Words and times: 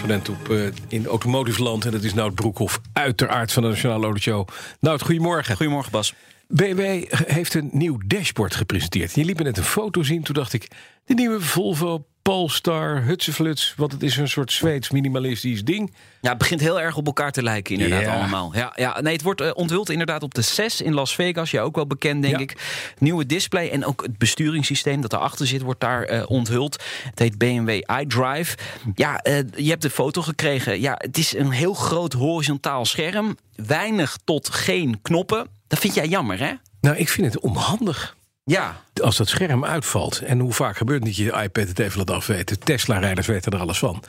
Correspondent 0.00 0.40
op, 0.40 0.48
uh, 0.48 0.66
in 0.88 1.06
Automotive 1.06 1.62
Land. 1.62 1.84
En 1.84 1.90
dat 1.90 2.02
is 2.02 2.14
Nout 2.14 2.34
Broekhoff, 2.34 2.80
uiteraard 2.92 3.52
van 3.52 3.62
de 3.62 3.68
Nationale 3.68 4.04
Autoshow. 4.04 4.48
Nout, 4.80 5.02
goedemorgen. 5.02 5.56
Goedemorgen, 5.56 5.92
Bas. 5.92 6.14
BMW 6.48 7.04
heeft 7.10 7.54
een 7.54 7.70
nieuw 7.72 7.98
dashboard 8.06 8.54
gepresenteerd. 8.54 9.14
Je 9.14 9.24
liet 9.24 9.38
me 9.38 9.44
net 9.44 9.56
een 9.56 9.64
foto 9.64 10.02
zien. 10.02 10.22
Toen 10.22 10.34
dacht 10.34 10.52
ik, 10.52 10.68
de 11.04 11.14
nieuwe 11.14 11.40
Volvo 11.40 12.06
Polestar, 12.22 13.02
Hutsefluts. 13.02 13.74
Want 13.76 13.92
het 13.92 14.02
is 14.02 14.16
een 14.16 14.28
soort 14.28 14.52
Zweeds 14.52 14.90
minimalistisch 14.90 15.64
ding. 15.64 15.94
Ja, 16.20 16.28
het 16.28 16.38
begint 16.38 16.60
heel 16.60 16.80
erg 16.80 16.96
op 16.96 17.06
elkaar 17.06 17.32
te 17.32 17.42
lijken, 17.42 17.74
inderdaad, 17.80 18.16
allemaal. 18.18 18.54
Ja, 18.54 18.72
ja, 18.76 19.00
nee, 19.00 19.12
het 19.12 19.22
wordt 19.22 19.40
uh, 19.40 19.50
onthuld 19.54 19.90
inderdaad 19.90 20.22
op 20.22 20.34
de 20.34 20.42
CES 20.42 20.80
in 20.80 20.94
Las 20.94 21.14
Vegas. 21.14 21.50
Ja, 21.50 21.62
ook 21.62 21.74
wel 21.74 21.86
bekend, 21.86 22.22
denk 22.22 22.34
Ja. 22.34 22.40
ik. 22.40 22.56
Nieuwe 22.98 23.26
display 23.26 23.68
en 23.68 23.84
ook 23.84 24.02
het 24.02 24.18
besturingssysteem 24.18 25.00
dat 25.00 25.12
erachter 25.12 25.46
zit, 25.46 25.62
wordt 25.62 25.80
daar 25.80 26.12
uh, 26.12 26.22
onthuld. 26.26 26.82
Het 27.04 27.18
heet 27.18 27.38
BMW 27.38 27.68
iDrive. 28.00 28.56
Ja, 28.94 29.20
uh, 29.26 29.38
je 29.56 29.70
hebt 29.70 29.82
de 29.82 29.90
foto 29.90 30.22
gekregen. 30.22 30.80
Ja, 30.80 30.94
het 30.98 31.18
is 31.18 31.34
een 31.34 31.50
heel 31.50 31.74
groot 31.74 32.12
horizontaal 32.12 32.84
scherm. 32.84 33.36
Weinig 33.66 34.18
tot 34.24 34.48
geen 34.48 34.98
knoppen. 35.02 35.46
Dat 35.66 35.78
vind 35.78 35.94
jij 35.94 36.06
jammer, 36.06 36.38
hè? 36.38 36.52
Nou, 36.80 36.96
ik 36.96 37.08
vind 37.08 37.26
het 37.34 37.42
onhandig. 37.42 38.16
Ja, 38.44 38.84
Als 39.02 39.16
dat 39.16 39.28
scherm 39.28 39.64
uitvalt, 39.64 40.18
en 40.18 40.38
hoe 40.38 40.52
vaak 40.52 40.76
gebeurt 40.76 40.98
het 40.98 41.08
niet 41.08 41.16
je 41.16 41.42
iPad 41.42 41.68
het 41.68 41.78
even 41.78 41.98
laat 41.98 42.10
afweten. 42.10 42.58
Tesla-rijders 42.58 43.26
weten 43.26 43.52
er 43.52 43.58
alles 43.58 43.78
van. 43.78 44.02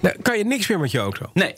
Nou, 0.00 0.16
kan 0.22 0.38
je 0.38 0.44
niks 0.44 0.66
meer 0.66 0.78
met 0.78 0.90
je 0.90 0.98
auto. 0.98 1.30
nee. 1.34 1.54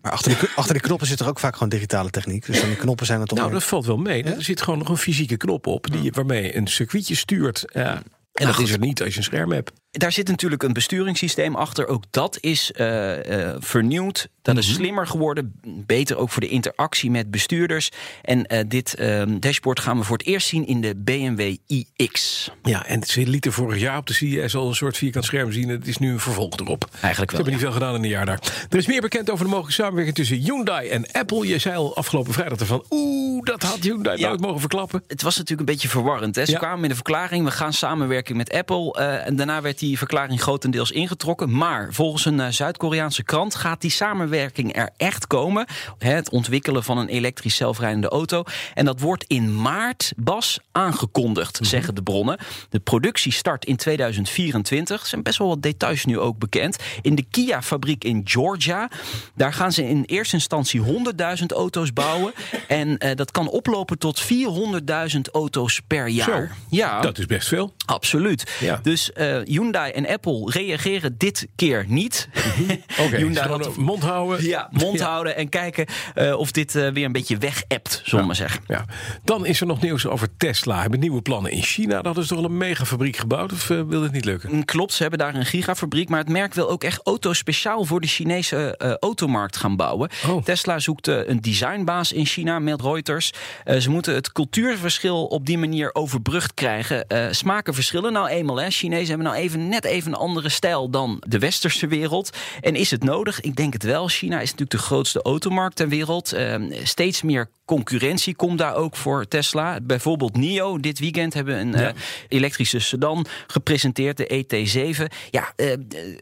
Maar 0.00 0.12
achter 0.12 0.38
die, 0.38 0.48
achter 0.56 0.74
die 0.74 0.82
knoppen 0.82 1.06
zit 1.06 1.20
er 1.20 1.28
ook 1.28 1.38
vaak 1.38 1.52
gewoon 1.52 1.68
digitale 1.68 2.10
techniek. 2.10 2.46
Dus 2.46 2.60
dan 2.60 2.68
die 2.68 2.76
knoppen 2.76 3.06
zijn 3.06 3.20
het 3.20 3.28
toch 3.28 3.38
Nou, 3.38 3.52
dat 3.52 3.64
valt 3.64 3.86
wel 3.86 3.96
mee. 3.96 4.22
Er 4.22 4.42
zit 4.42 4.62
gewoon 4.62 4.78
nog 4.78 4.88
een 4.88 4.96
fysieke 4.96 5.36
knop 5.36 5.66
op 5.66 5.86
die, 5.90 6.12
waarmee 6.12 6.42
je 6.42 6.56
een 6.56 6.66
circuitje 6.66 7.14
stuurt. 7.14 7.64
Ja. 7.72 8.02
En 8.32 8.46
dat 8.46 8.54
goed. 8.54 8.64
is 8.64 8.72
er 8.72 8.78
niet 8.78 9.02
als 9.02 9.12
je 9.12 9.18
een 9.18 9.24
scherm 9.24 9.52
hebt. 9.52 9.72
Daar 9.90 10.12
zit 10.12 10.28
natuurlijk 10.28 10.62
een 10.62 10.72
besturingssysteem 10.72 11.54
achter. 11.54 11.86
Ook 11.86 12.04
dat 12.10 12.38
is 12.40 12.72
eh, 12.72 13.48
eh, 13.48 13.56
vernieuwd. 13.58 14.28
Dat 14.44 14.56
is 14.56 14.72
slimmer 14.74 15.06
geworden. 15.06 15.54
Beter 15.66 16.16
ook 16.16 16.30
voor 16.30 16.40
de 16.40 16.48
interactie 16.48 17.10
met 17.10 17.30
bestuurders. 17.30 17.90
En 18.22 18.46
eh, 18.46 18.64
dit 18.68 18.94
eh, 18.94 19.22
dashboard 19.38 19.80
gaan 19.80 19.98
we 19.98 20.04
voor 20.04 20.16
het 20.16 20.26
eerst 20.26 20.46
zien 20.48 20.66
in 20.66 20.80
de 20.80 20.94
BMW 20.96 21.56
iX. 21.96 22.50
Ja, 22.62 22.86
en 22.86 23.02
ze 23.02 23.26
lieten 23.26 23.52
vorig 23.52 23.80
jaar 23.80 23.98
op 23.98 24.06
de 24.06 24.12
CES 24.14 24.54
al 24.54 24.68
een 24.68 24.74
soort 24.74 24.96
vierkant 24.96 25.24
scherm 25.24 25.52
zien. 25.52 25.68
Het 25.68 25.86
is 25.86 25.98
nu 25.98 26.10
een 26.12 26.20
vervolg 26.20 26.56
erop. 26.58 26.88
Eigenlijk 27.00 27.14
Ze 27.14 27.24
wel. 27.26 27.34
hebben 27.36 27.52
niet 27.52 27.62
veel 27.62 27.72
gedaan 27.72 27.94
in 27.94 28.02
een 28.02 28.08
jaar 28.08 28.26
daar. 28.26 28.66
Er 28.70 28.78
is 28.78 28.86
meer 28.86 29.00
bekend 29.00 29.30
over 29.30 29.44
de 29.44 29.50
mogelijke 29.50 29.82
samenwerking 29.82 30.16
tussen 30.16 30.36
Hyundai 30.36 30.88
en 30.88 31.12
Apple. 31.12 31.46
Je 31.46 31.58
zei 31.58 31.76
al 31.76 31.96
afgelopen 31.96 32.32
vrijdag 32.32 32.58
ervan. 32.58 32.84
Oeh, 32.90 33.42
dat 33.44 33.62
had 33.62 33.78
Hyundai 33.80 34.18
Ja. 34.18 34.28
nooit 34.28 34.40
mogen 34.40 34.60
verklappen. 34.60 35.02
Het 35.06 35.22
was 35.22 35.36
natuurlijk 35.36 35.68
een 35.68 35.74
beetje 35.74 35.88
verwarrend. 35.88 36.36
Hè? 36.36 36.44
Ze 36.44 36.50
Ja. 36.50 36.58
kwamen 36.58 36.80
met 36.80 36.90
een 36.90 36.96
verklaring. 36.96 37.44
We 37.44 37.50
gaan 37.50 37.72
samenwerken 37.72 38.36
met 38.36 38.52
Apple. 38.52 38.92
eh, 38.92 39.26
en 39.26 39.36
daarna 39.36 39.60
werd 39.60 39.78
die 39.78 39.98
verklaring 39.98 40.42
grotendeels 40.42 40.90
ingetrokken. 40.90 41.56
Maar 41.56 41.88
volgens 41.92 42.24
een 42.24 42.40
eh, 42.40 42.48
Zuid-Koreaanse 42.50 43.22
krant 43.22 43.54
gaat 43.54 43.80
die 43.80 43.90
samenwerking 43.90 44.32
er 44.38 44.90
echt 44.96 45.26
komen. 45.26 45.66
Het 45.98 46.30
ontwikkelen 46.30 46.84
van 46.84 46.98
een 46.98 47.08
elektrisch 47.08 47.56
zelfrijdende 47.56 48.08
auto. 48.08 48.42
En 48.74 48.84
dat 48.84 49.00
wordt 49.00 49.24
in 49.26 49.60
maart, 49.60 50.12
Bas, 50.16 50.58
aangekondigd, 50.72 51.60
Mhm. 51.60 51.68
zeggen 51.68 51.94
de 51.94 52.02
bronnen. 52.02 52.38
De 52.70 52.80
productie 52.80 53.32
start 53.32 53.64
in 53.64 53.76
2024. 53.76 55.00
Er 55.02 55.06
zijn 55.08 55.22
best 55.22 55.38
wel 55.38 55.48
wat 55.48 55.62
details 55.62 56.04
nu 56.04 56.18
ook 56.18 56.38
bekend. 56.38 56.76
In 57.02 57.14
de 57.14 57.24
Kia-fabriek 57.30 58.04
in 58.04 58.20
Georgia. 58.24 58.90
Daar 59.34 59.52
gaan 59.52 59.72
ze 59.72 59.88
in 59.88 60.02
eerste 60.06 60.34
instantie 60.34 60.80
100.000 60.80 61.52
auto's 61.52 61.92
bouwen. 61.92 62.32
En 62.68 62.98
eh, 62.98 63.16
dat 63.16 63.30
kan 63.30 63.48
oplopen 63.48 63.98
tot 63.98 64.20
400.000 64.20 65.28
auto's 65.32 65.80
per 65.86 66.08
jaar. 66.08 66.48
Zo, 66.48 66.54
ja, 66.76 67.00
Dat 67.00 67.18
is 67.18 67.26
best 67.26 67.48
veel. 67.48 67.74
absoluut. 67.86 68.50
Ja. 68.60 68.80
Dus 68.82 69.12
eh, 69.12 69.38
Hyundai 69.44 69.92
en 69.92 70.08
Apple 70.08 70.50
reageren 70.50 71.18
dit 71.18 71.46
keer 71.56 71.84
niet. 71.88 72.28
Oké, 73.04 73.16
Hyundai 73.16 73.48
had- 73.48 73.76
mond 73.76 74.02
houden. 74.02 74.23
Ja, 74.38 74.68
mond 74.70 74.98
Ja. 74.98 75.08
houden 75.10 75.36
en 75.36 75.48
kijken 75.48 75.86
eh, 76.14 76.38
of 76.38 76.50
dit 76.50 76.74
eh, 76.74 76.88
weer 76.88 77.04
een 77.04 77.12
beetje 77.12 77.38
weg-appt, 77.38 78.00
zullen 78.04 78.20
we 78.20 78.26
maar 78.26 78.36
zeggen. 78.36 78.62
Ja. 78.66 78.84
Dan 79.24 79.46
is 79.46 79.60
er 79.60 79.66
nog 79.66 79.80
nieuws 79.80 80.06
over 80.06 80.28
Tesla. 80.36 80.80
Hebben 80.80 81.00
nieuwe 81.00 81.22
plannen 81.22 81.50
in 81.52 81.62
China. 81.62 82.02
Dat 82.02 82.16
ze 82.16 82.26
toch 82.26 82.38
al 82.38 82.44
een 82.44 82.56
megafabriek 82.56 83.16
gebouwd? 83.16 83.52
Of 83.52 83.70
eh, 83.70 83.80
wil 83.86 84.02
het 84.02 84.12
niet 84.12 84.24
lukken? 84.24 84.50
Mm, 84.54 84.64
Klopt, 84.64 84.92
ze 84.92 85.02
hebben 85.02 85.18
daar 85.20 85.34
een 85.34 85.46
gigafabriek. 85.46 86.08
Maar 86.08 86.18
het 86.18 86.28
merk 86.28 86.54
wil 86.54 86.70
ook 86.70 86.84
echt 86.84 87.00
auto's 87.04 87.38
speciaal 87.38 87.84
voor 87.84 88.00
de 88.00 88.06
Chinese 88.06 88.76
automarkt 89.00 89.56
gaan 89.56 89.76
bouwen. 89.76 90.10
Oh. 90.28 90.42
Tesla 90.42 90.78
zoekt 90.78 91.06
een 91.06 91.40
designbaas 91.40 92.12
in 92.12 92.26
China, 92.26 92.58
meldt 92.58 92.82
Reuters. 92.82 93.32
Ze 93.78 93.90
moeten 93.90 94.14
het 94.14 94.32
cultuurverschil 94.32 95.24
op 95.26 95.46
die 95.46 95.58
manier 95.58 95.94
overbrugd 95.94 96.54
krijgen. 96.54 97.06
Smaken 97.30 97.74
verschillen 97.74 98.12
nou 98.12 98.28
eenmaal. 98.28 98.56
Hè. 98.60 98.70
Chinezen 98.70 99.08
hebben 99.08 99.26
nou 99.26 99.36
even, 99.38 99.68
net 99.68 99.84
even 99.84 100.12
een 100.12 100.18
andere 100.18 100.48
stijl 100.48 100.90
dan 100.90 101.22
de 101.26 101.38
westerse 101.38 101.86
wereld. 101.86 102.30
En 102.60 102.74
is 102.74 102.90
het 102.90 103.04
nodig? 103.04 103.40
Ik 103.40 103.56
denk 103.56 103.72
het 103.72 103.82
wel. 103.82 104.08
China 104.14 104.36
is 104.36 104.50
natuurlijk 104.50 104.70
de 104.70 104.78
grootste 104.78 105.22
automarkt 105.22 105.76
ter 105.76 105.88
wereld. 105.88 106.32
Eh, 106.32 106.54
steeds 106.82 107.22
meer 107.22 107.48
concurrentie 107.64 108.34
komt 108.34 108.58
daar 108.58 108.74
ook 108.74 108.96
voor 108.96 109.28
Tesla. 109.28 109.80
Bijvoorbeeld 109.82 110.36
NIO 110.36 110.78
dit 110.78 110.98
weekend 110.98 111.34
hebben 111.34 111.60
een 111.60 111.74
eh, 111.74 111.88
elektrische 112.28 112.78
sedan 112.78 113.26
gepresenteerd, 113.46 114.16
de 114.16 114.26
ET7. 114.26 115.04
Ja, 115.30 115.52
eh, 115.56 115.72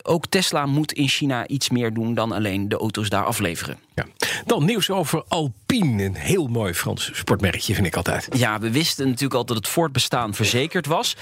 ook 0.03 0.27
Tesla 0.27 0.67
moet 0.67 0.93
in 0.93 1.09
China 1.09 1.47
iets 1.47 1.71
meer 1.71 1.95
doen 1.95 2.15
dan 2.15 2.33
alleen 2.33 2.69
de 2.69 2.77
auto's 2.77 3.09
daar 3.09 3.25
afleveren. 3.25 3.79
Ja. 3.95 4.07
Dan 4.47 4.65
nieuws 4.65 4.91
over 4.91 5.25
Alpine. 5.29 6.05
Een 6.05 6.15
heel 6.15 6.47
mooi 6.47 6.75
Frans 6.75 7.11
sportmerkje 7.13 7.75
vind 7.75 7.87
ik 7.87 7.97
altijd. 7.97 8.29
Ja, 8.33 8.59
we 8.59 8.71
wisten 8.71 9.07
natuurlijk 9.07 9.35
al 9.35 9.45
dat 9.45 9.57
het 9.57 9.69
voortbestaan 9.69 10.35
verzekerd 10.35 10.87
was. 10.87 11.17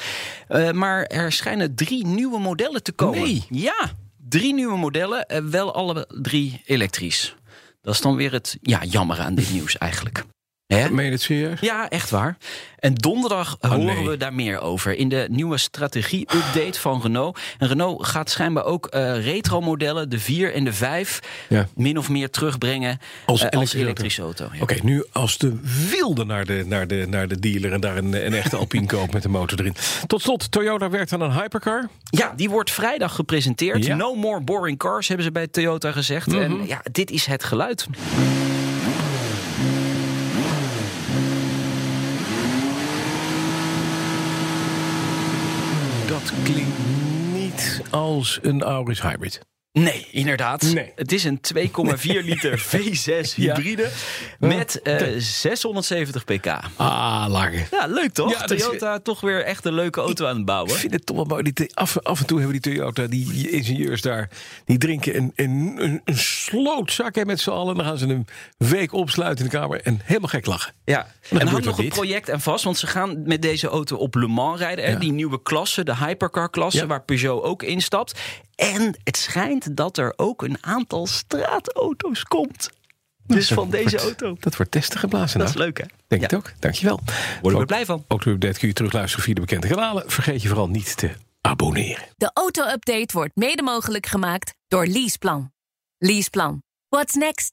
Eh, 0.49 0.71
maar 0.71 1.03
er 1.03 1.33
schijnen 1.33 1.75
drie 1.75 2.07
nieuwe 2.07 2.39
modellen 2.39 2.83
te 2.83 2.93
komen. 2.93 3.21
Nee. 3.21 3.45
Ja, 3.51 3.91
drie 4.31 4.55
nieuwe 4.55 4.77
modellen, 4.77 5.27
eh, 5.27 5.45
wel 5.45 5.75
alle 5.75 6.09
drie 6.23 6.63
elektrisch. 6.65 7.35
Dat 7.83 7.95
is 7.95 8.01
dan 8.01 8.17
weer 8.17 8.33
het 8.33 8.59
ja, 8.63 8.85
jammer 8.85 9.19
aan 9.19 9.35
dit 9.35 9.53
nieuws 9.53 9.79
eigenlijk. 9.79 10.25
Hè? 10.77 10.91
Meen 10.91 11.05
je 11.05 11.11
het 11.11 11.21
serieus? 11.23 11.61
Ja, 11.61 11.89
echt 11.89 12.11
waar. 12.11 12.37
En 12.79 12.95
donderdag 12.95 13.57
Oh, 13.61 13.71
horen 13.71 13.85
nee. 13.95 14.09
we 14.09 14.17
daar 14.17 14.35
meer 14.35 14.61
over. 14.61 14.97
In 14.97 15.09
de 15.09 15.27
nieuwe 15.31 15.59
strategie-update 15.59 16.81
van 16.81 17.01
Renault. 17.03 17.39
En 17.59 17.69
Renault 17.69 18.07
gaat 18.07 18.31
schijnbaar 18.31 18.65
ook 18.65 18.87
eh, 18.87 19.25
retro-modellen, 19.25 20.09
de 20.09 20.19
4 20.19 20.55
en 20.55 20.65
de 20.65 20.73
5, 20.73 21.21
Ja. 21.49 21.69
min 21.75 21.99
of 21.99 22.09
meer 22.09 22.31
terugbrengen 22.31 22.99
Als 23.27 23.43
eh, 23.49 23.59
als 23.59 23.73
elektrische 23.75 24.23
auto. 24.23 24.49
Ja. 24.53 24.61
Oké, 24.63 24.77
nu 24.83 25.05
als 25.13 25.39
de 25.39 25.59
wilde 25.91 26.25
naar 26.25 26.45
de, 26.45 26.65
naar 26.67 26.87
de, 26.87 27.07
naar 27.09 27.29
de 27.29 27.39
dealer 27.39 27.73
en 27.73 27.81
daar 27.81 27.97
een, 27.97 28.27
een 28.27 28.35
echte 28.35 28.57
Alpine 28.57 28.87
koopt 28.97 29.13
met 29.13 29.25
een 29.25 29.31
motor 29.31 29.59
erin. 29.61 29.75
Tot 30.07 30.23
slot, 30.23 30.51
Toyota 30.51 30.91
werkt 30.91 31.13
aan 31.13 31.21
een 31.21 31.33
hypercar. 31.33 31.89
Ja, 32.11 32.33
die 32.37 32.51
wordt 32.51 32.71
vrijdag 32.71 33.15
gepresenteerd. 33.15 33.85
Ja. 33.85 33.95
Mhm. 33.95 33.99
No 34.05 34.15
more 34.15 34.41
boring 34.41 34.79
cars, 34.79 35.09
hebben 35.09 35.27
ze 35.27 35.33
bij 35.33 35.47
Toyota 35.47 35.93
gezegd. 35.93 36.33
En 36.33 36.67
ja, 36.67 36.81
dit 36.93 37.11
is 37.11 37.27
het 37.27 37.45
geluid. 37.45 37.87
Dat 46.11 46.33
klinkt 46.43 46.79
niet 47.33 47.83
als 47.91 48.39
een 48.43 48.63
Auris 48.63 49.03
Hybrid. 49.03 49.41
Nee, 49.73 50.07
inderdaad. 50.11 50.63
Nee. 50.63 50.93
Het 50.95 51.13
is 51.13 51.25
een 51.25 51.41
2,4 51.57 52.03
liter 52.03 52.59
V6 52.61 53.35
Ja. 53.37 53.55
hybride 53.55 53.89
met 54.39 54.83
eh, 54.83 55.07
670 55.19 56.25
pk. 56.25 56.47
Ah, 56.77 57.25
langer. 57.29 57.69
Ja, 57.71 57.87
leuk 57.87 58.13
toch? 58.13 58.31
Ja, 58.33 58.49
is- 58.49 58.63
Toyota 58.63 58.99
toch 58.99 59.21
weer 59.21 59.45
echt 59.45 59.65
een 59.65 59.73
leuke 59.75 60.01
auto 60.01 60.25
aan 60.25 60.31
het 60.31 60.39
Ik 60.41 60.45
bouwen. 60.47 60.75
vind 60.75 60.93
het 60.93 61.07
toch 61.07 61.17
wel 61.17 61.25
mooi. 61.25 61.43
Die, 61.53 61.75
af, 61.77 61.99
af 61.99 62.21
en 62.21 62.27
toe 62.27 62.41
hebben 62.41 62.61
die 62.61 62.73
Toyota, 62.73 63.07
die, 63.07 63.51
ingenieurs 63.51 64.01
daar, 64.03 64.29
die 64.65 64.79
drinken 64.79 65.17
een, 65.17 65.33
een, 65.37 65.75
een, 65.79 66.01
een 66.05 66.17
slootzak 66.19 67.15
hè, 67.15 67.25
met 67.25 67.41
z'n 67.41 67.51
allen. 67.51 67.69
En 67.71 67.77
dan 67.77 67.87
gaan 67.87 67.99
ze 67.99 68.07
een 68.07 68.27
week 68.57 68.93
opsluiten 68.93 69.45
in 69.45 69.51
de 69.51 69.57
kamer 69.57 69.81
en 69.83 70.01
helemaal 70.05 70.29
gek 70.29 70.47
lachen. 70.47 70.73
Ja, 70.85 70.97
Dan 70.97 71.07
en 71.07 71.13
gebeurt 71.29 71.51
hangt 71.51 71.65
nog 71.67 71.79
een 71.79 71.89
project 71.89 72.31
aan 72.31 72.41
vast, 72.41 72.65
want 72.65 72.79
ze 72.79 72.87
gaan 72.87 73.23
met 73.27 73.43
deze 73.43 73.69
auto 73.69 73.97
op 73.97 74.15
Le 74.15 74.27
Mans 74.27 74.59
rijden. 74.61 74.85
Hè? 74.85 74.91
Ja. 74.91 74.99
Die 74.99 75.13
nieuwe 75.13 75.43
klasse, 75.43 75.85
de 75.85 75.97
hypercar-klasse, 75.97 76.79
Ja. 76.81 76.87
waar 76.87 77.03
Peugeot 77.03 77.43
ook 77.45 77.63
instapt. 77.63 78.19
En 78.61 78.95
het 79.05 79.17
schijnt 79.17 79.77
dat 79.77 79.99
er 79.99 80.13
ook 80.17 80.43
een 80.43 80.59
aantal 80.61 81.07
straatauto's 81.07 82.25
komt. 82.25 82.71
Dus 83.27 83.49
van 83.49 83.71
deze 83.71 83.99
auto. 83.99 84.37
Dat 84.41 84.57
wordt 84.57 84.73
testen 84.73 84.99
geblazen. 84.99 85.39
Dat 85.39 85.49
is 85.49 85.55
nou. 85.55 85.67
leuk, 85.67 85.79
hè? 85.79 85.85
Denk 86.07 86.21
Ja. 86.23 86.27
het 86.27 86.37
ook. 86.37 86.53
Dankjewel. 86.59 87.01
Worden 87.43 87.53
we 87.53 87.59
er 87.59 87.67
blij 87.67 87.85
van. 87.85 88.05
Auto-update 88.09 88.59
kun 88.59 88.69
je 88.69 88.75
terugluisteren 88.75 89.25
via 89.25 89.35
de 89.35 89.41
bekende 89.41 89.69
kanalen. 89.69 90.11
Vergeet 90.11 90.43
je 90.43 90.49
vooral 90.49 90.69
niet 90.69 90.97
te 90.97 91.11
abonneren. 91.41 92.05
De 92.17 92.31
auto-update 92.35 93.09
wordt 93.13 93.37
mede 93.37 93.63
mogelijk 93.63 94.07
gemaakt 94.07 94.55
door 94.69 94.87
Leaseplan. 94.87 95.53
Leaseplan. 95.99 96.63
What's 96.89 97.15
next? 97.15 97.53